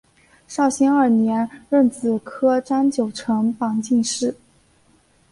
[0.47, 4.35] 绍兴二年壬子科张九成榜进士。